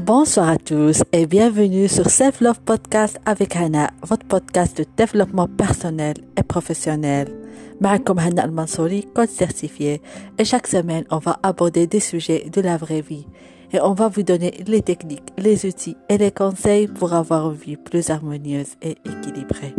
Bonsoir 0.00 0.48
à 0.48 0.56
tous 0.58 1.02
et 1.12 1.26
bienvenue 1.26 1.88
sur 1.88 2.08
Self 2.10 2.40
Love 2.40 2.60
Podcast 2.60 3.18
avec 3.26 3.56
Hana, 3.56 3.90
votre 4.02 4.26
podcast 4.26 4.76
de 4.78 4.84
développement 4.96 5.48
personnel 5.48 6.14
et 6.36 6.42
professionnel. 6.42 7.28
معكم 7.80 8.18
Hana 8.18 8.42
Al-Mansouri, 8.42 9.06
code 9.14 9.28
certifié. 9.28 10.00
Et 10.38 10.44
chaque 10.44 10.66
semaine, 10.66 11.04
on 11.10 11.18
va 11.18 11.38
aborder 11.42 11.86
des 11.86 12.00
sujets 12.00 12.48
de 12.50 12.60
la 12.60 12.76
vraie 12.76 13.02
vie. 13.02 13.26
Et 13.72 13.80
on 13.80 13.92
va 13.94 14.08
vous 14.08 14.22
donner 14.22 14.52
les 14.66 14.82
techniques, 14.82 15.32
les 15.36 15.66
outils 15.66 15.96
et 16.08 16.18
les 16.18 16.30
conseils 16.30 16.86
pour 16.88 17.12
avoir 17.12 17.50
une 17.50 17.56
vie 17.56 17.76
plus 17.76 18.08
harmonieuse 18.10 18.76
et 18.82 18.96
équilibrée. 19.04 19.74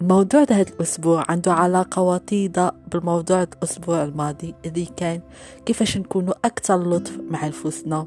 الموضوع 0.00 0.44
ده 0.44 0.54
هذا 0.54 0.70
الأسبوع 0.70 1.24
عنده 1.28 1.52
علاقة 1.52 2.02
وطيدة 2.02 2.74
بالموضوع 2.92 3.42
الأسبوع 3.42 4.04
الماضي 4.04 4.54
اللي 4.64 4.86
كان 4.96 5.20
كيفاش 5.66 5.98
نكونوا 5.98 6.34
أكثر 6.44 6.90
لطف 6.90 7.18
مع 7.30 7.46
نفوسنا 7.46 8.06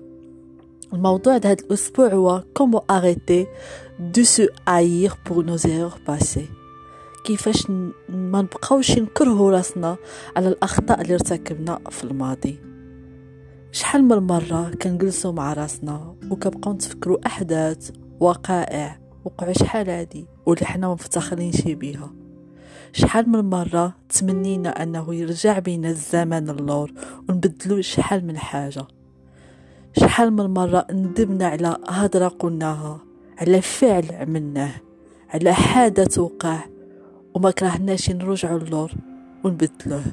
الموضوع 0.92 1.38
ده 1.38 1.50
هذا 1.50 1.64
الأسبوع 1.64 2.08
هو 2.08 2.44
comment 2.54 2.84
arrêter 2.92 3.46
de 4.00 4.22
se 4.22 4.46
haïr 4.46 5.12
pour 5.28 5.44
nos 5.44 5.56
erreurs 5.58 6.06
passées 6.06 6.48
كيفاش 7.24 7.70
ما 8.08 8.42
نبقاوش 8.42 8.98
نكرهوا 8.98 9.50
راسنا 9.50 9.96
على 10.36 10.48
الأخطاء 10.48 11.00
اللي 11.00 11.14
ارتكبنا 11.14 11.78
في 11.90 12.04
الماضي. 12.04 12.58
شحال 13.72 14.04
من 14.04 14.16
مرة 14.18 14.70
كنجلسوا 14.82 15.32
مع 15.32 15.52
راسنا 15.52 16.16
وكنبقاو 16.30 16.74
نتفكروا 16.74 17.26
أحداث 17.26 17.90
وقائع 18.20 19.00
وقعوا 19.24 19.52
شحال 19.52 19.90
هادي 19.90 20.26
واللي 20.46 20.66
حنا 20.66 20.88
مفتخرينش 20.88 21.60
بيها. 21.60 22.12
شحال 22.92 23.28
من 23.28 23.50
مرة 23.50 23.94
تمنينا 24.08 24.82
أنه 24.82 25.14
يرجع 25.14 25.58
بينا 25.58 25.88
الزمن 25.88 26.50
اللور 26.50 26.92
ونبدلو 27.28 27.80
شحال 27.80 28.26
من 28.26 28.38
حاجة. 28.38 28.86
شحال 29.96 30.32
من 30.32 30.46
مرة 30.46 30.86
ندمنا 30.90 31.46
على 31.46 31.76
هضرة 31.88 32.28
قلناها 32.28 33.00
على 33.38 33.62
فعل 33.62 34.04
عملناه 34.12 34.72
على 35.28 35.54
حدث 35.54 36.18
وقع 36.18 36.58
وما 37.34 37.50
كرهناش 37.50 38.10
نرجعو 38.10 38.56
اللور 38.56 38.92
ونبدلوه. 39.44 40.04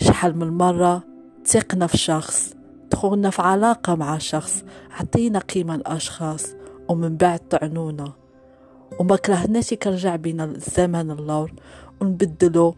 شحال 0.00 0.38
من 0.38 0.48
مرة 0.48 1.02
تقنا 1.44 1.86
في 1.86 1.96
شخص 1.96 2.54
دخلنا 2.90 3.30
في 3.30 3.42
علاقة 3.42 3.94
مع 3.94 4.18
شخص 4.18 4.64
عطينا 4.90 5.38
قيمة 5.38 5.74
الأشخاص 5.74 6.54
ومن 6.88 7.16
بعد 7.16 7.38
طعنونا. 7.38 8.12
وما 9.00 9.16
كرهناش 9.16 9.72
يكرجع 9.72 10.16
بينا 10.16 10.44
الزمن 10.44 11.10
اللور 11.10 11.52
ونبدلو 12.00 12.74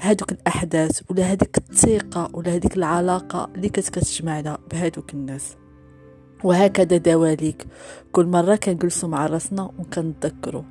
هادوك 0.00 0.32
الأحداث 0.32 1.00
ولا 1.10 1.22
هذيك 1.22 1.58
الثقة 1.58 2.30
ولا 2.32 2.54
هذيك 2.54 2.76
العلاقة 2.76 3.48
اللي 3.54 3.68
كتجمعنا 3.68 4.58
بهادوك 4.70 5.14
الناس. 5.14 5.56
وهكذا 6.44 6.96
دواليك. 6.96 7.66
كل 8.12 8.26
مرة 8.26 8.56
كنجلسوا 8.56 9.08
مع 9.08 9.26
راسنا 9.26 9.70
وكنتذكروا. 9.78 10.62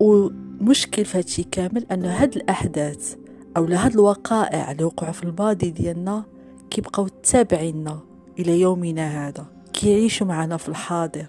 والمشكل 0.00 1.04
في 1.04 1.18
هادشي 1.18 1.42
كامل 1.42 1.86
ان 1.92 2.04
هاد 2.04 2.36
الأحداث 2.36 3.14
أو 3.56 3.64
هاد 3.64 3.92
الوقائع 3.92 4.70
اللي 4.72 4.84
وقعوا 4.84 5.12
في 5.12 5.24
الماضي 5.24 5.70
ديالنا 5.70 6.24
كيبقاو 6.70 7.08
تابعينا 7.08 8.00
إلى 8.38 8.60
يومنا 8.60 9.28
هذا. 9.28 9.46
كيعيشوا 9.72 10.26
معنا 10.26 10.56
في 10.56 10.68
الحاضر. 10.68 11.26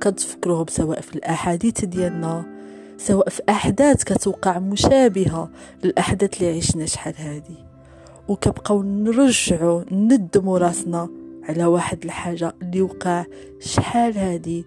كتفكروهم 0.00 0.66
سواء 0.68 1.00
في 1.00 1.14
الأحاديث 1.14 1.84
ديالنا 1.84 2.57
سواء 2.98 3.28
في 3.28 3.42
أحداث 3.48 4.04
كتوقع 4.04 4.58
مشابهة 4.58 5.50
للأحداث 5.84 6.42
اللي 6.42 6.56
عشنا 6.56 6.86
شحال 6.86 7.14
هادي. 7.16 7.56
وكبقاو 8.28 8.82
نرجعوا 8.82 9.82
ندموا 9.92 10.58
راسنا 10.58 11.08
على 11.48 11.64
واحد 11.64 12.04
الحاجة 12.04 12.54
اللي 12.62 12.82
وقع 12.82 13.24
شحال 13.60 14.18
هادي 14.18 14.64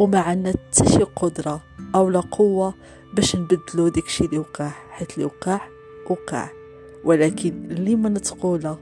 وما 0.00 0.18
عندنا 0.18 0.50
حتى 0.52 0.92
شي 0.92 1.02
قدرة 1.02 1.62
أو 1.94 2.10
لا 2.10 2.20
قوة 2.20 2.74
باش 3.14 3.36
نبدلو 3.36 3.88
داكشي 3.88 4.24
اللي 4.24 4.38
وقع 4.38 4.68
حيت 4.90 5.14
اللي 5.14 5.24
وقع 5.24 5.60
وقع. 6.10 6.48
ولكن 7.04 7.70
اللي 7.70 7.96
ما 7.96 8.08
نتقوله 8.08 8.78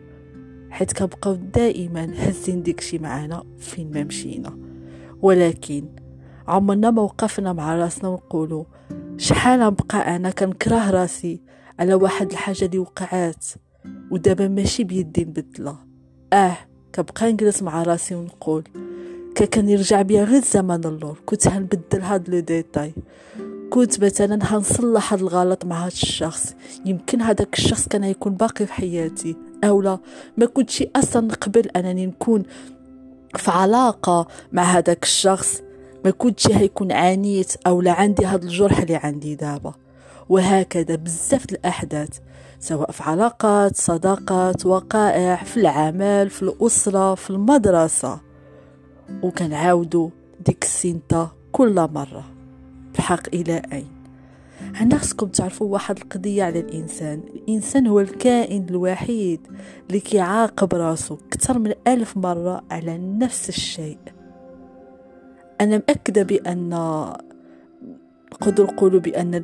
حيت 0.71 0.93
كنبقاو 0.93 1.35
دائما 1.35 2.15
هزين 2.17 2.63
داكشي 2.63 2.99
معانا 2.99 3.45
فين 3.59 3.91
ما 3.93 4.05
مشينا. 4.05 4.59
ولكن 5.23 5.85
عمرنا 6.49 6.91
ما 6.91 7.03
وقفنا 7.03 7.53
مع 7.53 7.75
راسنا 7.75 8.09
ونقولوا 8.09 8.65
شحال 9.21 9.61
نبقى 9.61 10.17
أنا 10.17 10.31
كنكره 10.31 10.91
راسي 10.91 11.41
على 11.79 11.95
واحد 11.95 12.31
الحاجة 12.31 12.65
اللي 12.65 12.79
وقعات 12.79 13.47
ودابا 14.11 14.49
ماشي 14.49 14.85
بيدي 14.85 15.25
نبدلها. 15.25 15.87
آه 16.33 16.57
كنبقى 16.95 17.33
نجلس 17.33 17.63
مع 17.63 17.83
راسي 17.83 18.15
ونقول 18.15 18.65
كان 19.51 19.69
يرجع 19.69 20.03
بيا 20.03 20.25
غير 20.25 20.37
الزمن 20.37 20.85
اللور 20.85 21.19
كنت 21.27 21.49
هنبدل 21.49 22.03
هاد 22.03 22.29
le 22.29 22.41
détail. 22.41 22.95
كنت 23.71 24.05
مثلا 24.05 24.39
هنصلح 24.43 25.13
هاد 25.13 25.21
الغلط 25.21 25.65
مع 25.65 25.85
هاد 25.85 25.93
الشخص. 25.93 26.55
يمكن 26.85 27.23
هذاك 27.23 27.59
الشخص 27.59 27.89
كان 27.89 28.05
يكون 28.05 28.35
باقي 28.35 28.67
في 28.67 28.73
حياتي. 28.73 29.37
أو 29.65 29.83
لا 29.83 29.99
ما 30.37 30.47
كنتش 30.47 30.85
أصلا 30.97 31.27
نقبل 31.27 31.69
أنني 31.69 32.07
نكون 32.07 32.43
في 33.37 33.51
علاقة 33.51 34.27
مع 34.53 34.63
هذاك 34.63 35.03
الشخص. 35.03 35.63
ما 36.05 36.11
كنتش 36.11 36.51
هيكون 36.51 36.93
عانيت 36.93 37.57
أو 37.67 37.83
لا 37.83 37.93
عندي 37.93 38.27
هاد 38.27 38.43
الجرح 38.43 38.79
اللي 38.79 38.97
عندي 38.97 39.35
دابا. 39.35 39.75
وهكذا 40.29 40.95
بزاف 40.95 41.45
الأحداث 41.53 42.19
سواء 42.61 42.91
في 42.91 43.03
علاقات 43.03 43.77
صداقات 43.77 44.67
وقائع 44.67 45.37
في 45.37 45.57
العمل 45.57 46.31
في 46.31 46.43
الأسرة 46.43 47.15
في 47.15 47.31
المدرسة. 47.31 48.21
وكنعاودو 49.23 50.11
ديك 50.47 50.65
السنته 50.65 51.29
كل 51.53 51.75
مرة. 51.75 52.25
بحق 52.99 53.35
إلى 53.35 53.63
أين؟ 53.73 53.89
عندنا 54.75 55.01
خصكم 55.01 55.27
تعرفوا 55.27 55.73
واحد 55.73 55.99
القضية 55.99 56.45
على 56.45 56.61
الإنسان. 56.61 57.21
الإنسان 57.35 57.87
هو 57.87 58.01
الكائن 58.01 58.67
الوحيد 58.71 59.41
اللي 59.89 60.01
كيعاقب 60.01 60.75
راسو 60.75 61.17
كتر 61.31 61.59
من 61.59 61.73
ألف 61.87 62.17
مرة 62.17 62.63
على 62.71 62.99
نفس 62.99 63.49
الشيء. 63.49 63.99
أنا 65.61 65.83
مأكدة 65.89 66.23
بأن 66.23 66.69
نقدر 68.33 68.65
نقولوا 68.65 69.01
بأن 69.01 69.43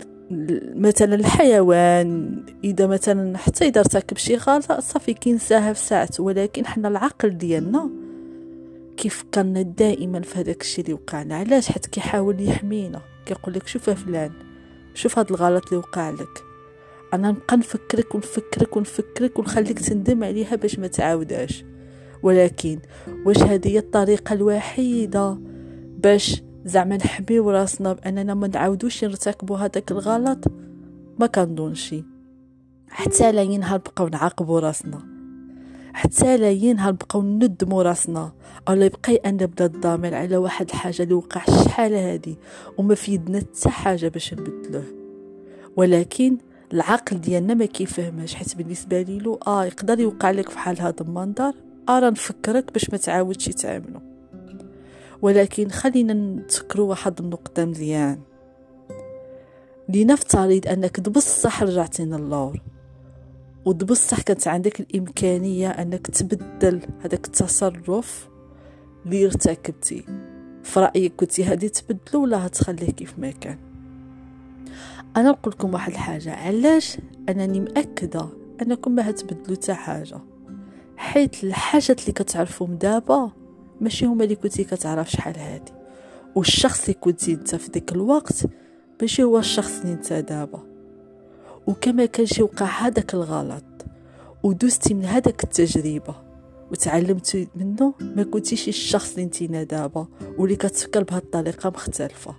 مثلا 0.75 1.15
الحيوان 1.15 2.43
إذا 2.65 2.87
مثلا 2.87 3.39
حتى 3.39 3.65
إذا 3.69 3.81
ارتكب 3.81 4.17
شي 4.17 4.37
غلط 4.37 4.73
صافي 4.73 5.15
كينساها 5.15 5.73
في 5.73 5.81
ساعته 5.81 6.23
ولكن 6.23 6.67
حنا 6.67 6.89
العقل 6.89 7.39
ديالنا 7.39 7.91
كيفكرنا 8.97 9.63
دائما 9.63 10.21
في 10.21 10.39
هذاك 10.39 10.61
الشيء 10.61 10.85
اللي 10.85 10.95
وقعنا. 10.95 11.37
علاش؟ 11.37 11.73
حيت 11.73 11.87
كيحاول 11.87 12.49
يحمينا. 12.49 13.01
كيقول 13.27 13.55
لك 13.55 13.67
شوف 13.67 13.91
فلان 13.91 14.31
شوف 14.95 15.19
هاد 15.19 15.31
الغلط 15.31 15.65
اللي 15.67 15.77
وقع 15.77 16.11
لك. 16.11 16.45
أنا 17.15 17.31
نبقى 17.31 17.57
نفكرك 17.57 18.15
ونفكرك 18.15 18.77
ونفكرك 18.77 19.39
ونخليك 19.39 19.79
تندم 19.79 20.25
عليها 20.25 20.57
باش 20.57 20.79
ما 20.79 20.87
تعاودهاش. 20.87 21.65
ولكن 22.23 22.79
واش 23.27 23.39
هذه 23.39 23.69
هي 23.69 23.79
الطريقة 23.79 24.33
الوحيدة 24.33 25.39
باش 26.07 26.43
زعما 26.65 26.97
نحميو 26.97 27.51
راسنا 27.51 27.93
بأننا 27.93 28.35
ما 28.35 28.49
نعاودوش 28.49 29.05
نرتكبوا 29.05 29.57
هذاك 29.57 29.91
الغلط. 29.91 30.45
ما 31.21 31.27
كنظنش 31.27 31.95
حتى 32.89 33.33
لا 33.33 33.43
ينهار 33.43 33.79
بقاو 33.79 34.09
نعاقبوا 34.09 34.61
راسنا. 34.61 34.99
حتى 35.93 36.37
لا 36.37 36.51
ينهار 36.51 36.93
بقاو 36.93 37.23
ندموا 37.23 37.83
راسنا. 37.83 38.33
أو 38.69 38.75
لا 38.75 38.85
يبقى 38.85 39.33
بدا 39.33 39.65
الضامن 39.65 40.15
على 40.15 40.37
واحد 40.37 40.69
الحاجة 40.69 41.03
اللي 41.03 41.15
وقع 41.15 41.45
شحال 41.45 41.95
هادي 41.95 42.37
وما 42.79 42.95
في 42.95 43.13
يدنا 43.13 43.39
حتى 43.39 43.69
حاجة 43.69 44.09
باش 44.09 44.35
نبدلوه. 44.35 44.85
ولكن 45.77 46.39
العقل 46.73 47.21
ديالنا 47.21 47.55
ما 47.55 47.65
كيفهمش 47.65 48.35
حيت 48.35 48.57
بالنسبة 48.57 49.03
لي 49.03 49.19
له 49.19 49.39
آه 49.47 49.65
يقدر 49.65 50.01
يوقع 50.01 50.31
لك 50.31 50.49
فحال 50.49 50.81
هذا 50.81 51.01
المنظر. 51.01 51.55
ارى 51.89 52.11
نفكرك 52.11 52.73
باش 52.73 52.91
ما 52.91 52.97
تعاودش 52.97 53.45
تعملو 53.45 54.16
ولكن 55.23 55.69
خلينا 55.69 56.13
نتذكروا 56.13 56.91
واحد 56.91 57.21
النقطة 57.21 57.65
مزيان. 57.65 58.21
لنفترض 59.89 60.67
أنك 60.69 61.01
دبصح 61.01 61.63
رجعتين 61.63 62.15
اللور 62.15 62.61
ودبصح 63.65 64.21
كانت 64.21 64.49
عندك 64.49 64.81
الإمكانية 64.81 65.69
أنك 65.69 66.07
تبدل 66.07 66.81
هذاك 67.01 67.27
التصرف 67.27 68.29
اللي 69.07 69.27
ارتكبتي. 69.27 70.05
في 70.63 70.81
رأيك 70.81 71.13
كنتي 71.17 71.45
هادي 71.45 71.69
تبدلو 71.69 72.23
ولا 72.23 72.47
هتخليه 72.47 72.91
كيف 72.91 73.19
ما 73.19 73.31
كان؟ 73.31 73.59
أنا 75.17 75.31
نقول 75.31 75.55
لكم 75.59 75.75
واحد 75.75 75.93
الحاجة 75.93 76.35
علاش؟ 76.35 76.99
أنني 77.29 77.61
مأكدة 77.61 78.29
أنكم 78.63 78.93
ما 78.93 79.11
هتبدلوا 79.11 79.57
حتى 79.57 79.75
حاجة. 79.75 80.21
حيت 80.97 81.45
الحاجات 81.45 82.01
اللي 82.01 82.13
كتعرفهم 82.13 82.75
دابا 82.75 83.33
ماشي 83.81 84.07
هما 84.07 84.25
اللي 84.25 84.37
كنتي 84.37 84.65
كتعرف 84.65 85.11
شحال 85.11 85.39
هادي. 85.39 85.73
والشخص 86.35 86.81
اللي 86.81 86.95
كنتي 86.95 87.33
انت 87.33 87.55
في 87.55 87.71
ديك 87.71 87.93
الوقت 87.93 88.47
ماشي 89.01 89.23
هو 89.23 89.39
الشخص 89.39 89.81
اللي 89.81 89.93
انت 89.93 90.13
دابا. 90.13 90.61
وكما 91.67 92.07
كانش 92.07 92.39
يوقع 92.39 92.67
هذاك 92.67 93.15
الغلط 93.15 93.65
ودوزتي 94.43 94.95
من 94.95 95.05
هذاك 95.05 95.45
التجربة 95.45 96.15
وتعلمتي 96.71 97.49
منه 97.57 97.95
ما 98.01 98.23
كنتيش 98.23 98.69
الشخص 98.69 99.11
اللي 99.11 99.23
انتينا 99.23 99.63
دابا 99.63 100.07
واللي 100.39 100.57
كتفكر 100.57 101.03
بهاد 101.03 101.23
الطريقة 101.23 101.71
مختلفة. 101.71 102.35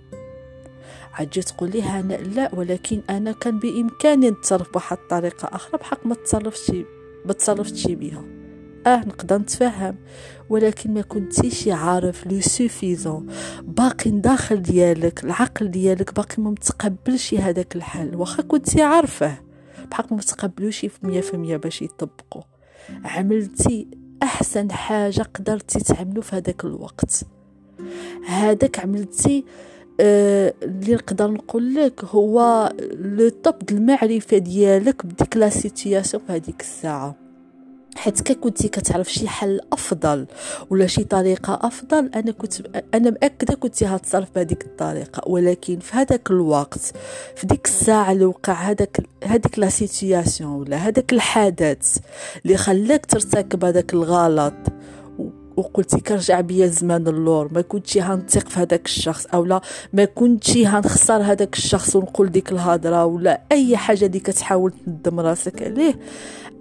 عاد 1.12 1.28
تقول 1.28 1.70
لي 1.70 2.02
لا 2.34 2.54
ولكن 2.54 3.00
أنا 3.10 3.32
كان 3.32 3.58
بإمكاني 3.58 4.30
نتصرف 4.30 4.72
بواحد 4.72 4.96
الطريقة 4.96 5.48
أخرى 5.56 5.78
بحق 5.78 6.06
ما 6.06 6.14
تصرفتش 6.14 6.72
ما 7.24 7.32
تصرفتش 7.32 7.86
بها 7.86 8.37
آه 8.94 9.04
نقدر 9.04 9.38
نتفهم. 9.38 9.96
ولكن 10.50 10.94
ما 10.94 11.00
كنتيش 11.00 11.68
عارف 11.68 12.26
لو 12.26 12.40
سوفيزون 12.40 13.26
باقي 13.62 14.10
داخل 14.10 14.62
ديالك 14.62 15.24
العقل 15.24 15.70
ديالك 15.70 16.14
باقي 16.14 16.42
ما 16.42 16.50
متقبلش 16.50 17.34
هذاك 17.34 17.76
الحل 17.76 18.16
واخا 18.16 18.42
كنتي 18.42 18.82
عارفه 18.82 19.38
بحق 19.90 20.12
ما 20.12 20.18
متقبلوش 20.18 20.78
في 20.78 20.98
مية 21.02 21.20
في 21.20 21.36
مية 21.36 21.56
باش 21.56 21.82
يطبقوا. 21.82 22.42
عملتي 23.04 23.88
أحسن 24.22 24.72
حاجة 24.72 25.22
قدرتي 25.22 25.80
تعملو 25.80 26.22
في 26.22 26.36
هذاك 26.36 26.64
الوقت. 26.64 27.24
هذاك 28.26 28.78
عملتي 28.78 29.44
آه 30.00 30.54
نقدر 30.64 31.30
نقول 31.30 31.74
لك 31.74 32.04
هو 32.04 32.68
لو 32.92 33.28
توب 33.28 33.54
المعرفة 33.70 34.38
ديالك 34.38 35.06
بديك 35.06 35.36
لا 35.36 35.48
سيتوياسيون 35.48 36.22
في 36.26 36.32
هذيك 36.32 36.60
الساعة. 36.60 37.27
حيت 37.96 38.32
كنتي 38.32 38.68
كتعرف 38.68 39.12
شي 39.12 39.28
حل 39.28 39.60
أفضل 39.72 40.26
ولا 40.70 40.86
شي 40.86 41.04
طريقة 41.04 41.58
أفضل 41.62 42.10
أنا 42.14 42.32
كنت 42.32 42.54
أنا 42.94 43.10
مأكدة 43.10 43.54
كنتي 43.54 43.86
هتصرف 43.86 44.28
بهذيك 44.34 44.64
الطريقة. 44.64 45.22
ولكن 45.26 45.78
في 45.78 45.96
هذاك 45.96 46.30
الوقت 46.30 46.92
في 47.36 47.46
ديك 47.46 47.66
الساعة 47.66 48.12
اللي 48.12 48.24
وقع 48.24 48.52
هذاك 48.52 49.00
هذيك 49.24 49.58
la 49.58 49.68
situation 49.68 50.50
ولا 50.50 50.76
هذاك 50.76 51.12
الحدث 51.12 51.98
اللي 52.44 52.56
خلاك 52.56 53.06
ترتكب 53.06 53.64
هذاك 53.64 53.94
الغلط 53.94 54.54
وقلتي 55.58 56.00
كرجع 56.00 56.40
بيا 56.40 56.64
الزمان 56.64 57.08
اللور. 57.08 57.52
ما 57.52 57.60
كنتش 57.60 57.98
هنثق 57.98 58.48
في 58.48 58.60
هذاك 58.60 58.86
الشخص 58.86 59.26
أو 59.26 59.44
لا 59.44 59.60
ما 59.92 60.04
كنتش 60.04 60.56
هنخسر 60.56 61.22
هذاك 61.22 61.56
الشخص 61.56 61.96
ونقول 61.96 62.30
ديك 62.30 62.52
الهضرة 62.52 63.04
ولا 63.04 63.42
أي 63.52 63.76
حاجة 63.76 64.06
اللي 64.06 64.20
كتحاول 64.20 64.72
تندم 64.86 65.20
راسك 65.20 65.62
عليه. 65.62 65.98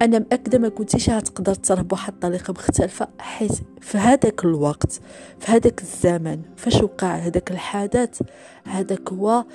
أنا 0.01 0.19
مأكدة 0.19 0.57
ما 0.57 0.69
كنتيش 0.69 1.09
هتقدر 1.09 1.53
تصرف 1.53 1.81
بواحد 1.81 2.13
الطريقة 2.13 2.51
مختلفة 2.51 3.07
حيت 3.19 3.51
في 3.81 3.97
هذاك 3.97 4.45
الوقت 4.45 4.99
في 5.39 5.51
هذاك 5.51 5.81
الزمن 5.81 6.41
فاش 6.55 6.81
وقع 6.81 7.15
هذاك 7.15 7.51
الحدث 7.51 8.21
هذاك 8.63 9.09
هو 9.13 9.45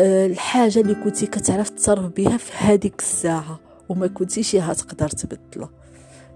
آه، 0.00 0.26
الحاجة 0.26 0.80
اللي 0.80 0.94
كنتي 0.94 1.26
كتعرف 1.26 1.68
تصرف 1.68 2.12
بها 2.16 2.36
في 2.36 2.52
هذيك 2.56 3.00
الساعة 3.00 3.60
وما 3.88 4.06
كنتيش 4.06 4.56
هتقدر 4.56 5.08
تبدلها. 5.08 5.70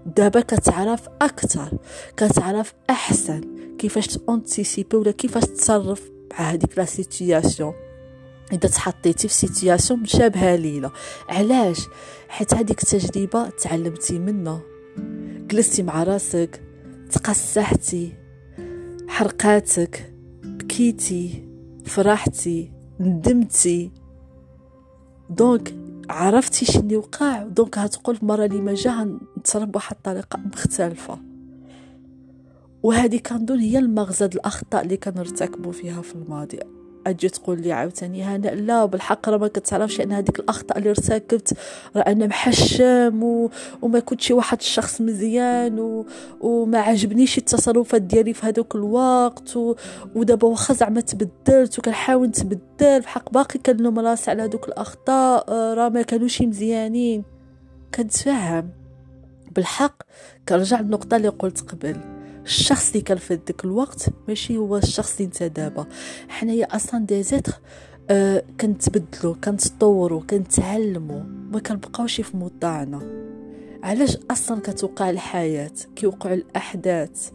دابا 0.05 0.41
كتعرف 0.41 1.07
أكثر 1.21 1.77
كتعرف 2.17 2.73
أحسن 2.89 3.41
كيفاش 3.77 4.07
ت 4.07 4.16
anticiper 4.16 4.97
ولا 4.97 5.11
كيفاش 5.11 5.43
تصرف 5.43 6.11
مع 6.31 6.39
هذيك 6.39 6.77
la 6.77 6.85
situation 6.85 7.73
إذا 8.51 8.69
تحطيتي 8.69 9.27
في 9.27 9.33
situation 9.33 9.99
مشابهه 9.99 10.55
ليها 10.55 10.91
علاش؟ 11.29 11.87
حيت 12.29 12.53
هذيك 12.53 12.83
التجربة 12.83 13.49
تعلمتي 13.49 14.19
منها. 14.19 14.61
جلستي 15.47 15.83
مع 15.83 16.03
راسك 16.03 16.61
تقسحتي 17.11 18.13
حرقاتك 19.07 20.13
بكيتي 20.43 21.47
فرحتي 21.85 22.71
ندمتي. 22.99 23.91
donc 25.29 25.73
عرفتي 26.09 26.65
شنو 26.65 26.97
وقع؟ 26.97 27.43
donc 27.43 27.77
هتقول 27.77 28.17
المره 28.21 28.45
اللي 28.45 28.61
ما 28.61 28.73
جا 28.73 29.17
نتصرف 29.37 29.63
بواحد 29.63 29.95
الطريقة 29.95 30.39
مختلفة. 30.39 31.19
وهذه 32.83 33.19
كنظن 33.19 33.59
هي 33.59 33.79
المغزى 33.79 34.25
الأخطاء 34.25 34.83
اللي 34.83 34.97
كنرتكبوا 34.97 35.71
فيها 35.71 36.01
في 36.01 36.15
الماضي. 36.15 36.59
أجي 37.07 37.29
تقول 37.29 37.61
لي 37.61 37.71
عاوتاني 37.71 38.23
هنا 38.23 38.47
لا 38.47 38.85
بالحق 38.85 39.29
راه 39.29 39.37
ما 39.37 39.47
كتعرفش 39.47 40.01
ان 40.01 40.11
هذيك 40.11 40.39
الأخطاء 40.39 40.77
اللي 40.77 40.89
ارتكبت 40.89 41.57
راه 41.95 42.01
أنا 42.01 42.27
محشم 42.27 43.23
و... 43.23 43.49
وما 43.81 43.99
كنتش 43.99 44.31
واحد 44.31 44.57
الشخص 44.59 45.01
مزيان 45.01 45.79
و... 45.79 46.05
وما 46.41 46.79
عجبنيش 46.79 47.37
التصرفات 47.37 48.01
ديالي 48.01 48.33
في 48.33 48.45
هذوك 48.45 48.75
الوقت 48.75 49.57
و... 49.57 49.75
ودابا 50.15 50.47
واخا 50.47 50.73
زعما 50.73 51.01
تبدلت 51.01 51.79
وكنحاول 51.79 52.27
نتبدل 52.27 52.99
بحق 52.99 53.33
باقي 53.33 53.59
كنلوم 53.59 53.99
راسي 53.99 54.31
على 54.31 54.43
هذوك 54.43 54.67
الأخطاء 54.67 55.49
راه 55.51 55.89
ما 55.89 56.01
كانوش 56.01 56.41
مزيانين. 56.41 57.23
كنتفهم. 57.95 58.69
بالحق 59.55 60.03
كنرجع 60.49 60.79
للنقطة 60.79 61.17
اللي 61.17 61.27
قلت 61.27 61.71
قبل. 61.71 62.20
الشخص 62.45 62.87
اللي 62.91 63.01
كان 63.01 63.17
في 63.17 63.33
ذاك 63.33 63.65
الوقت 63.65 64.05
ماشي 64.27 64.57
هو 64.57 64.77
الشخص 64.77 65.15
اللي 65.15 65.25
انت 65.25 65.43
دابا. 65.43 65.85
حنايا 66.29 66.75
أصلا 66.75 67.05
دي 67.05 67.23
زيتر 67.23 67.53
كنتبدلو 68.61 69.35
كنتطورو 69.43 70.19
كنتعلمو 70.19 71.23
ما 71.51 71.59
كنبقاوش 71.59 72.21
في 72.21 72.37
موضعنا 72.37 73.01
علاش 73.83 74.17
أصلا 74.31 74.61
كتوقع 74.61 75.09
الحياة؟ 75.09 75.71
كيوقعوا 75.95 76.35
الأحداث. 76.35 77.31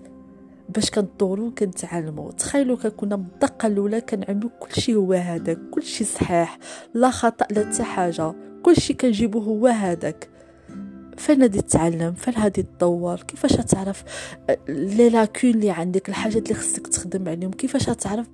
باش 0.68 0.90
كنطورو 0.90 1.50
كنتعلمو 1.50 2.30
تخيلوا 2.30 2.76
كنا 2.76 3.16
من 3.16 3.24
الدقه 3.24 3.66
الأولى 3.66 4.00
كنعملو 4.00 4.48
كلشي 4.60 4.94
هو 4.94 5.12
هذاك 5.12 5.58
كلشي 5.70 6.04
صحيح 6.04 6.58
لا 6.94 7.10
خطأ 7.10 7.46
لا 7.50 7.66
حتى 7.72 7.82
حاجة. 7.82 8.34
كلشي 8.62 8.94
كنجيبو 8.94 9.38
هو 9.38 9.66
هذاك. 9.66 10.28
فين 11.16 11.42
غادي 11.42 11.62
تتعلم 11.62 12.14
فين 12.14 12.34
غادي 12.34 12.62
تدور 12.62 13.16
كيفاش 13.16 13.52
تعرف؟ 13.52 14.04
لي 14.68 15.08
لاكون 15.08 15.50
اللي 15.50 15.70
عندك 15.70 16.08
الحاجات 16.08 16.42
اللي 16.42 16.54
خصك 16.54 16.86
تخدم 16.86 17.28
عليهم 17.28 17.50
كيفاش 17.50 17.84
تعرف؟ 17.84 18.26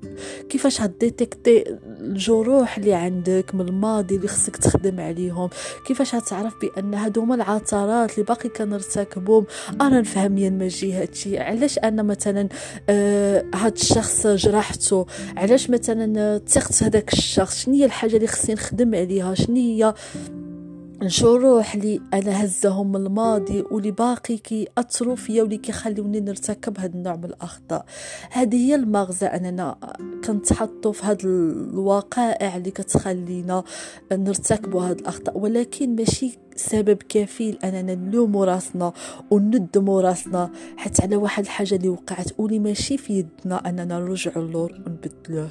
كيفاش 0.48 0.80
هديتيكتي 0.80 1.64
الجروح 2.00 2.78
اللي 2.78 2.94
عندك 2.94 3.54
من 3.54 3.60
الماضي 3.60 4.16
اللي 4.16 4.28
خصك 4.28 4.56
تخدم 4.56 5.00
عليهم؟ 5.00 5.48
كيفاش 5.86 6.10
تعرف 6.10 6.54
بأن 6.62 6.94
هادو 6.94 7.20
هما 7.20 7.34
العثرات 7.34 8.12
اللي 8.12 8.24
باقي 8.24 8.48
كنرتكبهم؟ 8.48 9.46
أنا 9.80 10.00
نفهم 10.00 10.38
يا 10.38 10.50
ماجي 10.50 10.92
هادشي 10.92 11.38
علاش 11.38 11.78
أنا 11.78 12.02
مثلا 12.02 12.48
آه 12.88 13.44
هاد 13.54 13.72
الشخص 13.72 14.26
جرحته 14.26 15.06
علاش 15.36 15.70
مثلا 15.70 16.40
ثقت 16.48 16.82
هذاك 16.82 17.12
الشخص؟ 17.12 17.64
شنو 17.64 17.74
هي 17.74 17.84
الحاجة 17.84 18.16
اللي 18.16 18.26
خصني 18.26 18.54
نخدم 18.54 18.94
عليها؟ 18.94 19.34
شنو 19.34 19.56
هي 19.56 19.94
الجروح 21.02 21.74
اللي 21.74 22.00
أنا 22.14 22.44
هزهم 22.44 22.96
الماضي 22.96 23.64
واللي 23.70 23.90
باقي 23.90 24.36
كي 24.36 24.68
اثروا 24.78 25.16
فيا 25.16 25.42
واللي 25.42 25.56
كيخليوني 25.56 26.20
نرتكب 26.20 26.78
هذا 26.78 26.94
النوع 26.94 27.16
من 27.16 27.24
الأخطاء. 27.24 27.84
هذه 28.30 28.56
هي 28.56 28.74
المغزى 28.74 29.26
أننا 29.26 29.76
كنتحطوا 30.26 30.92
في 30.92 31.06
هذه 31.06 31.24
الوقائع 31.24 32.56
اللي 32.56 32.70
كتخلينا 32.70 33.64
نرتكبوا 34.12 34.82
هذه 34.82 34.92
الأخطاء. 34.92 35.38
ولكن 35.38 35.96
ماشي 35.96 36.38
سبب 36.56 36.96
كافي 37.08 37.58
اننا 37.64 37.94
نلوموا 37.94 38.44
راسنا 38.44 38.92
وندموا 39.30 40.02
راسنا 40.02 40.50
حتى 40.76 41.02
على 41.02 41.16
واحد 41.16 41.44
الحاجة 41.44 41.74
اللي 41.74 41.88
وقعت. 41.88 42.26
واللي 42.38 42.58
ماشي 42.58 42.98
في 42.98 43.12
يدنا 43.12 43.68
أننا 43.68 43.84
نرجعوا 43.84 44.44
اللور 44.44 44.72
ونبدلوه. 44.72 45.50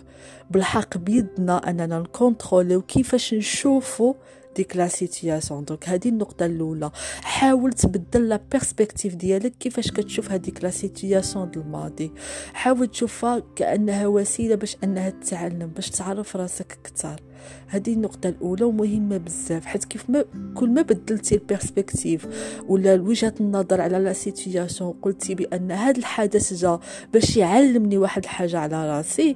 بالحق 0.51 0.97
بيدنا 0.97 1.69
أننا 1.69 1.99
نكونتروليو 1.99 2.81
كيفاش 2.81 3.33
نشوفوا 3.33 4.13
ديك 4.55 4.77
la 4.77 4.87
situation. 4.87 5.65
donc 5.65 5.89
هذه 5.89 6.09
النقطة 6.09 6.45
الأولى. 6.45 6.91
حاول 7.23 7.73
تبدل 7.73 8.29
la 8.29 8.39
perspective 8.51 9.15
ديالك 9.15 9.53
كيفاش 9.59 9.91
كتشوف 9.91 10.31
هذيك 10.31 10.63
la 10.63 10.69
situation 10.69 11.51
الماضي. 11.55 12.11
حاول 12.53 12.87
تشوفها 12.87 13.43
كأنها 13.55 14.07
وسيلة 14.07 14.55
باش 14.55 14.77
أنها 14.83 15.09
تتعلم 15.09 15.67
باش 15.67 15.89
تعرف 15.89 16.35
راسك 16.35 16.77
أكثر. 16.85 17.21
هذه 17.67 17.93
النقطة 17.93 18.29
الأولى 18.29 18.63
ومهمة 18.63 19.17
بزاف 19.17 19.65
حيت 19.65 19.85
كيف 19.85 20.09
ما 20.09 20.25
كل 20.55 20.69
ما 20.69 20.81
بدلتي 20.81 21.35
ال 21.35 21.43
perspective 21.43 22.27
ولا 22.67 22.93
وجهة 22.93 23.33
النظر 23.39 23.81
على 23.81 23.99
la 23.99 24.13
situation 24.13 24.93
قلتي 25.01 25.35
بأن 25.35 25.71
هذا 25.71 25.97
الحدث 25.97 26.53
جا 26.53 26.79
باش 27.13 27.37
يعلمني 27.37 27.97
واحد 27.97 28.23
الحاجة 28.23 28.59
على 28.59 28.89
راسي 28.97 29.35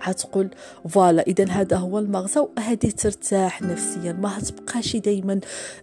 حتقول 0.00 0.50
voilà 0.88 1.22
إذا 1.22 1.48
هذا 1.48 1.76
هو 1.76 1.98
المغزى 1.98 2.40
وهذه 2.40 2.90
ترتاح 2.90 3.62
نفسيا. 3.62 4.12
ما 4.12 4.38
هتبقاش 4.38 4.96
دائما 4.96 5.40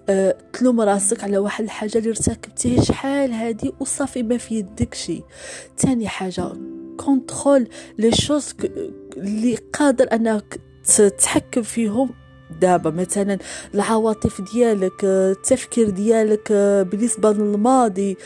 أه 0.10 0.38
تلوم 0.54 0.82
راسك 0.82 1.24
على 1.24 1.38
واحد 1.38 1.64
الحاجة 1.64 1.98
اللي 1.98 2.10
ارتكبتيها 2.10 2.84
شحال 2.84 3.34
هذه 3.34 3.72
وصافي 3.80 4.24
ما 4.24 4.38
في 4.38 4.56
يدك 4.56 4.94
شيء 4.94 5.24
ثاني 5.78 6.08
حاجة 6.08 6.52
contrôle 6.98 7.68
les 7.98 8.12
choses 8.12 8.54
اللي 9.18 9.58
قادر 9.74 10.08
أنك 10.14 10.60
تتحكم 10.96 11.62
فيهم. 11.62 12.10
دابا 12.62 12.90
مثلا 12.90 13.38
العواطف 13.74 14.54
ديالك 14.54 15.04
التفكير 15.04 15.90
ديالك 15.90 16.52
بالنسبة 16.92 17.34
للماضي. 17.34 18.18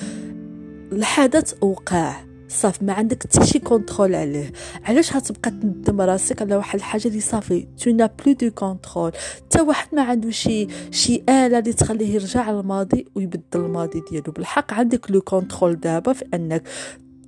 الحدث 0.92 1.64
وقع 1.64 2.29
صافي 2.50 2.86
ما 2.86 2.94
عندك 2.94 3.24
حتى 3.24 3.46
شي 3.46 3.60
contrôle 3.60 4.16
عليه. 4.16 4.52
علاش 4.86 5.14
هتبقى 5.16 5.52
تندم 5.52 6.02
راسك 6.02 6.42
على 6.42 6.56
واحد 6.56 6.76
الحاجة 6.80 7.08
اللي 7.08 7.20
صافي؟ 7.20 7.68
tu 7.78 7.90
n'as 7.92 8.10
plus 8.26 8.34
de 8.34 8.52
contrôle 8.52 9.12
حتى 9.36 9.62
واحد 9.62 9.88
ما 9.96 10.02
عنده 10.02 10.30
شي 10.30 10.68
شي 10.92 11.24
آلة 11.30 11.60
اللي 11.60 11.74
تخليه 11.74 12.14
يرجع 12.14 12.52
للماضي 12.52 13.06
ويبدل 13.16 13.42
الماضي 13.56 14.04
ديالو. 14.12 14.32
بالحق 14.32 14.74
عندك 14.74 15.12
le 15.12 15.22
contrôle 15.22 15.80
دابا 15.80 16.14
في 16.14 16.26
أنك 16.34 16.64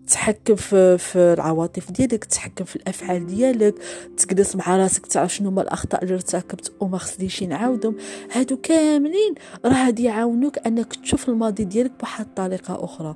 تحكم 0.07 0.55
في, 0.55 0.97
في 0.97 1.17
العواطف 1.17 1.91
ديالك 1.91 2.25
تحكم 2.25 2.65
في 2.65 2.75
الأفعال 2.75 3.25
ديالك 3.27 3.75
تجلس 4.17 4.55
مع 4.55 4.77
راسك 4.77 5.05
تعرف 5.05 5.35
شنو 5.35 5.49
هما 5.49 5.61
الأخطاء 5.61 6.03
اللي 6.03 6.13
ارتكبت 6.13 6.71
وما 6.79 6.97
خصنيش 6.97 7.43
نعاودهم. 7.43 7.95
هادو 8.31 8.57
كاملين 8.57 9.35
راه 9.65 9.85
غادي 9.85 10.03
يعاونوك 10.03 10.57
أنك 10.57 10.95
تشوف 10.95 11.29
الماضي 11.29 11.63
ديالك 11.63 11.91
بواحد 11.99 12.25
الطريقة 12.25 12.83
أخرى. 12.83 13.15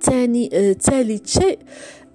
تاني 0.00 0.50
آه 0.52 0.72
ثالث 0.72 1.38
شيء 1.38 1.58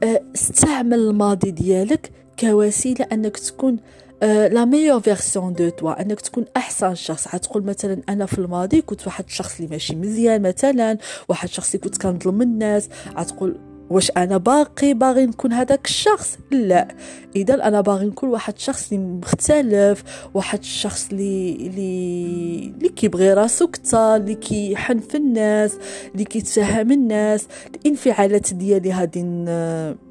آه 0.03 0.21
استعمل 0.35 0.99
الماضي 0.99 1.51
ديالك 1.51 2.11
كوسيلة 2.39 3.05
أنك 3.11 3.37
تكون 3.37 3.77
la 4.21 4.65
meilleure 4.65 4.99
version 4.99 5.53
de 5.53 5.69
toi 5.69 6.01
أنك 6.01 6.21
تكون 6.21 6.45
أحسن 6.57 6.95
شخص. 6.95 7.27
حتقول 7.27 7.63
مثلا 7.63 8.01
أنا 8.09 8.25
في 8.25 8.39
الماضي 8.39 8.81
كنت 8.81 9.07
واحد 9.07 9.25
الشخص 9.27 9.55
اللي 9.55 9.71
ماشي 9.71 9.95
مزيان 9.95 10.41
مثلا 10.41 10.97
واحد 11.29 11.47
الشخص 11.47 11.73
اللي 11.73 11.83
كنت 11.83 12.01
كنظلم 12.01 12.41
الناس. 12.41 12.89
غتقول 13.17 13.59
واش 13.89 14.11
أنا 14.17 14.37
باقي 14.37 14.93
باغي 14.93 15.25
نكون 15.25 15.53
هذاك 15.53 15.85
الشخص؟ 15.85 16.37
لا. 16.51 16.87
اذا 17.35 17.67
أنا 17.67 17.81
باغي 17.81 18.05
نكون 18.05 18.29
واحد 18.29 18.53
الشخص 18.53 18.91
اللي 18.91 19.03
مختلف 19.05 20.03
واحد 20.33 20.59
الشخص 20.59 21.09
اللي 21.11 21.55
اللي 21.55 22.73
اللي 22.77 22.89
كيبغي 22.89 23.33
راسو 23.33 23.67
كثر 23.67 24.15
اللي 24.15 24.35
كيحن 24.35 24.99
في 24.99 25.17
الناس 25.17 25.77
اللي 26.13 26.23
كيتفهم 26.23 26.91
الناس. 26.91 27.47
الانفعالات 27.75 28.53
ديالي 28.53 28.91
هادي 28.91 29.23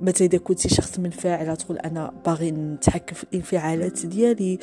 مثلا 0.02 0.26
اذا 0.26 0.38
كنتي 0.38 0.68
شخص 0.68 0.98
منفعل. 0.98 1.56
تقول 1.56 1.78
أنا 1.78 2.12
باغي 2.26 2.50
نتحكم 2.50 3.14
في 3.14 3.24
الانفعالات 3.24 4.06
ديالي. 4.06 4.58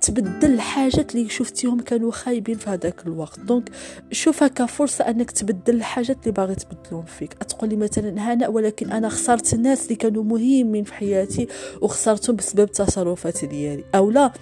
تبدل 0.00 0.52
الحاجات 0.54 1.14
اللي 1.14 1.28
شفتيهم 1.28 1.80
كانوا 1.80 2.10
خايبين 2.10 2.58
في 2.58 2.70
هذاك 2.70 3.06
الوقت. 3.06 3.40
دونك 3.40 3.70
شوفها 4.12 4.48
كفرصه 4.48 5.04
أنك 5.10 5.30
تبدل 5.30 5.76
الحاجات 5.76 6.16
اللي 6.22 6.32
باغي 6.32 6.54
تبدلهم 6.54 7.04
فيك. 7.04 7.34
تقولي 7.34 7.76
مثلا 7.76 8.32
هنا 8.32 8.48
ولكن 8.48 8.92
أنا 8.92 9.08
خسرت 9.08 9.54
الناس 9.54 9.84
اللي 9.84 9.94
كانوا 9.94 10.24
مهمين 10.24 10.84
في 10.84 10.94
حياتي 10.94 11.48
وخسرتهم 11.82 12.36
بسبب 12.36 12.60
التصرفات 12.60 13.44
ديالي. 13.44 13.84
أو 13.94 14.10
لا 14.10 14.32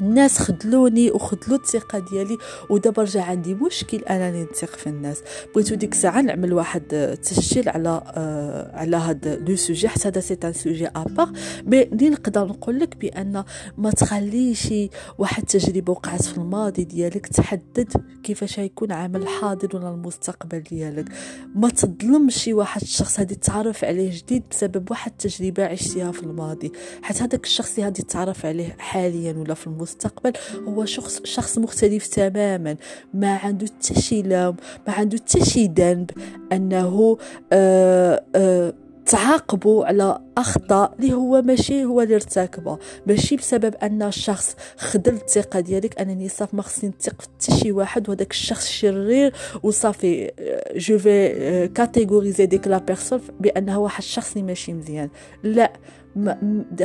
الناس 0.00 0.38
خدلوني 0.38 1.10
وخدلوا 1.10 1.58
الثقة 1.58 1.98
ديالي 1.98 2.38
ودابا 2.70 3.02
رجع 3.02 3.24
عندي 3.24 3.54
مشكل 3.54 3.98
أنني 3.98 4.42
نثق 4.42 4.76
في 4.76 4.86
الناس. 4.86 5.22
بغيتو 5.54 5.74
ديك 5.74 5.92
الساعة 5.92 6.20
نعمل 6.20 6.52
واحد 6.52 7.16
تسجيل 7.22 7.68
على 7.68 8.02
آه 8.06 8.76
على 8.76 8.96
هاد 8.96 9.48
le 9.48 9.56
sujet 9.56 9.88
حتى 9.88 10.08
هذا 10.08 10.20
c'est 10.20 10.38
un 10.44 10.52
sujet 10.52 10.86
à 10.86 10.95
part 10.95 11.32
mais 11.66 11.82
اللي 11.82 12.10
نقدر 12.10 12.46
نقول 12.46 12.80
لك 12.80 12.96
بأن 12.96 13.44
ما 13.78 13.90
تخليش 13.90 14.74
واحد 15.18 15.42
التجربة 15.42 15.92
وقعت 15.92 16.22
في 16.22 16.38
الماضي 16.38 16.84
ديالك 16.84 17.26
تحدد 17.26 17.92
كيفاش 18.22 18.58
غيكون 18.60 18.92
عمل 18.92 19.22
الحاضر 19.22 19.76
ولا 19.76 19.88
المستقبل 19.88 20.60
ديالك. 20.60 21.08
ما 21.54 21.68
تظلمش 21.68 22.48
واحد 22.48 22.82
الشخص 22.82 23.20
هادي 23.20 23.34
تعرف 23.34 23.84
عليه 23.84 24.10
جديد 24.18 24.42
بسبب 24.50 24.90
واحد 24.90 25.12
التجربة 25.12 25.64
عشتيها 25.64 26.12
في 26.12 26.22
الماضي. 26.22 26.72
حيت 27.02 27.22
هذاك 27.22 27.44
الشخص 27.44 27.70
اللي 27.74 27.86
هادي 27.86 28.02
تعرف 28.02 28.46
عليه 28.46 28.76
حاليا 28.78 29.32
ولا 29.32 29.54
في 29.54 29.66
المستقبل 29.66 29.85
المستقبل 29.86 30.32
هو 30.68 30.84
شخص 30.84 31.20
شخص 31.24 31.58
مختلف 31.58 32.06
تماما. 32.06 32.76
ما 33.14 33.36
عنده 33.36 33.66
حتى 33.66 34.00
شي 34.00 34.22
لوم 34.22 34.56
ما 34.86 34.92
عنده 34.92 35.16
حتى 35.18 35.44
شي 35.44 35.66
ذنب 35.66 36.10
أنه 36.52 37.18
آه 37.52 38.24
آه 38.34 38.74
تعاقبوا 39.06 39.86
على 39.86 40.18
أخطاء 40.38 40.94
اللي 40.98 41.12
هو 41.12 41.42
ماشي 41.42 41.84
هو 41.84 42.02
اللي 42.02 42.14
ارتكبه. 42.14 42.78
ماشي 43.06 43.36
بسبب 43.36 43.74
أن 43.74 44.02
الشخص 44.02 44.56
خذل 44.76 45.14
الثقة 45.14 45.60
ديالك 45.60 46.00
أنني 46.00 46.28
صافي 46.28 46.56
ما 46.56 46.62
خصني 46.62 46.90
نثق 46.90 47.22
في 47.22 47.28
حتى 47.28 47.60
شي 47.60 47.72
واحد 47.72 48.08
وهذاك 48.08 48.30
الشخص 48.30 48.68
شرير 48.68 49.32
وصافي 49.62 50.30
جو 50.76 50.98
في 50.98 51.68
catégoriser 51.74 52.46
ديك 52.46 52.68
la 52.68 52.78
personne 52.78 53.20
بانه 53.40 53.78
واحد 53.78 53.98
الشخص 54.02 54.32
اللي 54.32 54.42
ماشي 54.42 54.72
مزيان. 54.72 55.08
لا 55.42 55.72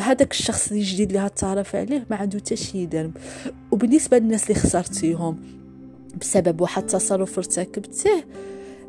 هذاك 0.02 0.32
الشخص 0.32 0.72
الجديد 0.72 1.08
اللي 1.08 1.20
هتعرف 1.20 1.76
عليه 1.76 2.06
ما 2.10 2.16
عنده 2.16 2.40
حتى 2.40 2.56
شي 2.56 2.86
ذنب 2.86 3.18
وبالنسبة 3.72 4.18
للناس 4.18 4.44
اللي 4.44 4.62
خسرتيهم 4.62 5.40
بسبب 6.22 6.62
واحد 6.62 6.84
التصرف 6.84 7.38
ارتكبتيه 7.38 8.28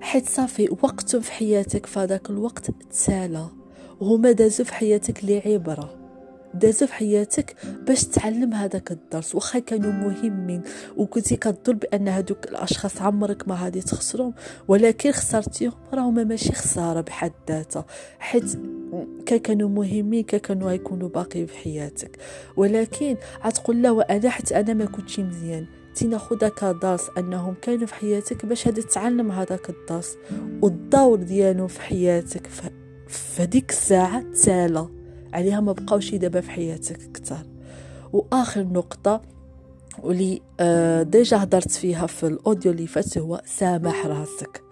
حيت 0.00 0.28
صافي 0.28 0.68
وقتهم 0.70 1.20
في 1.20 1.32
حياتك 1.32 1.86
في 1.86 1.98
هذاك 1.98 2.30
الوقت 2.30 2.70
تسالى 2.90 3.46
وهما 4.00 4.32
دازوا 4.32 4.66
في 4.66 4.74
حياتك 4.74 5.24
لعبرة. 5.24 6.01
دازوا 6.54 6.88
في 6.88 6.94
حياتك 6.94 7.56
باش 7.86 8.04
تعلم 8.04 8.54
هذاك 8.54 8.92
الدرس. 8.92 9.34
واخا 9.34 9.58
كانوا 9.58 9.92
مهمين 9.92 10.62
وكنتي 10.96 11.36
كتظن 11.36 11.78
بأن 11.78 12.08
هذوك 12.08 12.44
الأشخاص 12.44 13.02
عمرك 13.02 13.48
ما 13.48 13.54
غادي 13.54 13.80
تخسرهم 13.80 14.34
ولكن 14.68 15.12
خسرتيهم 15.12 15.72
راهما 15.94 16.24
ماشي 16.24 16.52
خسارة 16.52 17.00
بحد 17.00 17.32
ذاتها. 17.48 17.84
حيت 18.18 18.58
كانوا 19.26 19.68
مهمين 19.68 20.24
كانوا 20.24 20.68
غيكونوا 20.68 21.08
باقي 21.08 21.46
في 21.46 21.58
حياتك. 21.58 22.18
ولكن 22.56 23.16
غتقول 23.46 23.82
لا 23.82 23.90
وأنا 23.90 24.30
حيت 24.30 24.52
أنا 24.52 24.74
ما 24.74 24.84
كنتش 24.84 25.20
مزيان 25.20 25.66
تناخذها 25.94 26.48
كدرس 26.48 27.10
أنهم 27.18 27.54
كانوا 27.62 27.86
في 27.86 27.94
حياتك 27.94 28.46
باش 28.46 28.68
هذا 28.68 28.82
تعلم 28.82 29.30
هذاك 29.30 29.70
الدرس 29.70 30.16
والدور 30.62 31.22
ديالو 31.22 31.68
في 31.68 31.80
حياتك 31.80 32.46
في 33.08 33.42
هذيك 33.42 33.70
الساعة 33.70 34.22
تسالى 34.22 35.01
عليها 35.32 35.60
ما 35.60 35.72
بقاوش 35.72 36.14
دابا 36.14 36.40
في 36.40 36.50
حياتك 36.50 37.04
أكثر 37.04 37.46
وآخر 38.12 38.62
نقطة 38.62 39.22
واللي 40.02 40.40
آه 40.60 41.02
ديجا 41.02 41.42
هضرت 41.42 41.70
فيها 41.70 42.06
في 42.06 42.26
الأوديو 42.26 42.72
اللي 42.72 42.86
فات 42.86 43.18
هو 43.18 43.42
سامح 43.46 44.06
راسك. 44.06 44.62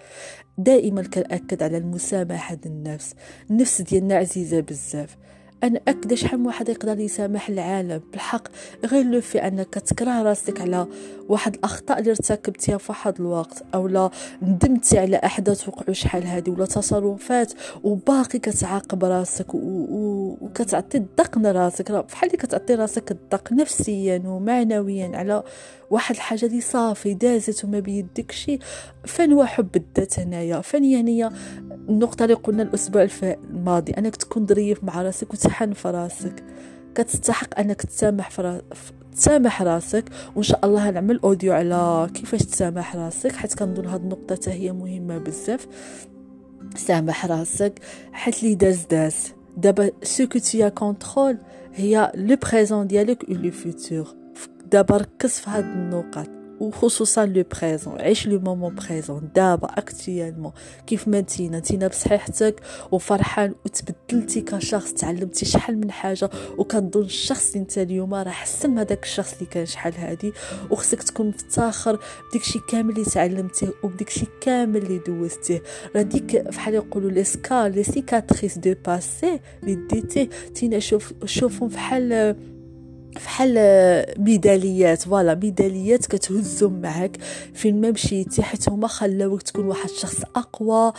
دائما 0.59 1.03
كنأكد 1.03 1.63
على 1.63 1.77
المسامحة 1.79 2.59
النفس 2.67 3.15
النفس 3.51 3.83
ديالنا 3.83 4.15
عزيزة 4.15 4.61
بزاف. 4.61 5.17
أنا 5.65 5.81
اكد 5.89 6.15
شحال 6.15 6.47
واحد 6.47 6.69
يقدر 6.69 7.01
يسامح 7.01 7.49
العالم. 7.49 8.01
بالحق 8.13 8.49
غير 8.85 9.05
لو 9.05 9.21
في 9.21 9.39
أنك 9.39 9.75
تكره 9.75 10.23
راسك 10.23 10.61
على 10.61 10.87
واحد 11.29 11.55
الأخطاء 11.55 11.99
اللي 11.99 12.11
ارتكبتيها 12.11 12.79
في 12.79 12.93
واحد 12.93 13.21
الوقت 13.21 13.63
أو 13.75 13.89
لا 13.89 14.11
ندمتي 14.43 14.99
على 14.99 15.17
أحداث 15.17 15.69
وقعوا 15.69 15.93
شحال 15.93 16.27
هادي 16.27 16.51
ولا 16.51 16.67
تصرفات 16.67 17.53
وباقي 17.85 18.39
كتعاقب 18.39 19.05
راسك 19.05 19.47
وكتعطي 19.55 20.99
الضغط 20.99 21.37
لراسك 21.37 21.93
بحال 21.93 22.27
اللي 22.31 22.39
كتعطي 22.39 22.75
راسك 22.75 23.11
الضغط 23.11 23.53
نفسيا 23.53 24.23
ومعنويا 24.27 25.17
على 25.17 25.43
واحد 25.91 26.15
الحاجة 26.15 26.47
اللي 26.47 26.61
صافي 26.61 27.15
دازت 27.15 27.65
وما 27.65 27.81
بيدك 27.81 28.33
شي. 28.33 28.59
فين 29.05 29.33
هو 29.33 29.45
حب 29.45 29.77
الذات 29.77 30.19
هنايا؟ 30.21 30.61
فين 30.61 30.85
يعني 30.85 31.29
النقطة 31.89 32.23
اللي 32.23 32.35
قلنا 32.35 32.63
الأسبوع 32.63 33.09
الماضي؟ 33.23 33.93
أنك 33.93 34.17
تكون 34.17 34.47
ظريف 34.47 34.85
مع 34.85 35.03
راسك 35.03 35.33
وتحن 35.51 35.73
في 35.73 35.89
راسك 35.89 36.45
كتستحق 36.95 37.59
أنك 37.59 37.83
تسامح 37.83 38.31
في 38.31 38.61
تسامح 39.13 39.63
راسك. 39.63 40.05
وإن 40.35 40.43
شاء 40.43 40.67
الله 40.67 40.91
نعمل 40.91 41.21
أوديو 41.25 41.53
على 41.53 42.11
كيفاش 42.15 42.43
تسامح 42.43 42.97
راسك 42.97 43.33
حيت 43.33 43.55
كنظن 43.55 43.87
هاد 43.87 44.03
النقطة 44.03 44.53
هي 44.53 44.73
مهمة 44.73 45.19
بزاف. 45.19 45.67
سامح 46.77 47.27
راسك. 47.27 47.81
حيت 48.13 48.43
لي 48.43 48.55
داز 48.55 48.87
داز. 48.91 49.35
دابا 49.57 49.91
ce 50.03 50.27
que 50.27 50.39
contrôle 50.75 51.39
هي 51.75 52.13
le 52.15 52.37
présent 52.37 52.87
ديالك 52.87 53.23
و 53.29 53.33
le 53.33 53.51
futur 53.51 54.15
دابا 54.73 54.97
ركز 54.97 55.31
في 55.31 55.51
هاد 55.51 55.65
النقط 55.65 56.40
وخصوصا 56.61 57.27
le 57.27 57.45
présent 57.61 58.01
عيش 58.01 58.27
le 58.27 58.39
moment 58.41 58.75
présent 58.75 59.31
دابا 59.35 59.69
actuellement 59.69 60.53
كيف 60.87 61.09
ما 61.09 61.21
نتينا؟ 61.21 61.59
نتينا 61.59 61.89
بصحيحتك 61.89 62.61
وفرحان 62.93 63.55
وتبدلتي 63.65 64.41
كشخص 64.41 64.93
تعلمتي 64.93 65.47
شحال 65.47 65.81
من 65.81 65.91
حاجة 65.91 66.31
وكنظن 66.59 67.03
الشخص 67.03 67.47
اللي 67.49 67.63
انت 67.63 67.79
اليوم 67.79 68.15
راه 68.15 68.31
حسن 68.31 68.79
هذاك 68.79 69.03
الشخص 69.03 69.33
اللي 69.33 69.47
كان 69.47 69.67
شحال 69.67 69.95
هادي 69.95 70.33
وخصك 70.71 71.03
تكون 71.03 71.29
مفتخر 71.29 71.99
بديكشي 72.29 72.59
كامل 72.69 72.91
اللي 72.91 73.05
تعلمتيه 73.05 73.73
وبديكشي 73.83 74.27
كامل 74.41 74.77
اللي 74.77 74.99
دوزتيه. 74.99 75.63
راه 75.97 76.03
ديك 76.03 76.37
بحال 76.37 76.75
يقولوا 76.75 77.11
لي 77.11 77.25
سكا 77.25 77.69
les 77.69 77.83
cicatrices 77.83 78.59
du 78.59 78.75
passé 78.87 79.41
اللي 79.63 79.75
ديتيه. 79.75 80.29
تينا 80.55 80.79
شوف 80.79 81.13
شوفهم 81.25 81.69
بحال 81.69 82.37
فحال 83.19 83.55
ميداليات 84.19 85.03
voilà 85.03 85.35
ميداليات 85.35 86.07
كتهزهم 86.07 86.81
معاك. 86.81 87.17
فين 87.55 87.81
ما 87.81 87.91
مشيتي 87.91 88.43
حيت 88.43 88.69
هما 88.69 88.87
خلاوك 88.87 89.43
تكون 89.43 89.65
واحد 89.65 89.91
الشخص 89.91 90.23
أقوى 90.37 90.93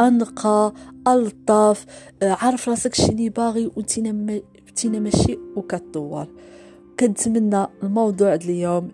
أنقى 0.00 0.72
الطف 1.08 1.86
عارف 2.22 2.68
راسك 2.68 2.94
شني 2.94 3.28
باغي 3.28 3.70
وانتينا 3.76 4.40
تينا 4.76 4.98
ماشي 4.98 5.38
وكتطور 5.56 6.26
كنتمنى 7.00 7.66
الموضوع 7.82 8.34
اليوم 8.34 8.88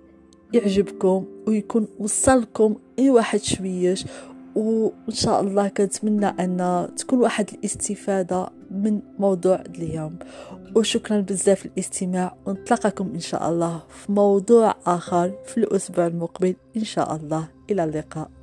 يعجبكم 0.53 1.25
ويكون 1.47 1.89
وصلكم 1.99 2.77
أي 2.99 3.11
واحد 3.11 3.41
شويش 3.43 4.05
وإن 4.55 5.15
شاء 5.15 5.41
الله 5.41 5.69
كنتمنى 5.69 6.27
أن 6.27 6.89
تكون 6.97 7.19
واحد 7.19 7.51
الاستفادة 7.55 8.49
من 8.71 9.01
موضوع 9.19 9.61
اليوم. 9.61 10.19
وشكرا 10.77 11.21
بزاف 11.21 11.67
للاستماع 11.67 12.37
ونتلقاكم 12.47 13.11
إن 13.15 13.21
شاء 13.21 13.51
الله 13.51 13.83
في 13.89 14.13
موضوع 14.13 14.75
آخر 14.87 15.33
في 15.47 15.59
الأسبوع 15.59 16.07
المقبل. 16.07 16.55
إن 16.77 16.85
شاء 16.85 17.17
الله 17.17 17.49
إلى 17.71 17.85
اللقاء. 17.85 18.42